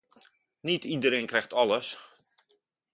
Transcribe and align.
Niet 0.61 0.83
iedereen 0.83 1.25
krijgt 1.25 1.53
alles. 1.53 1.97